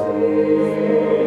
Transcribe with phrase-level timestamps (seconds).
[0.00, 1.19] Spirit.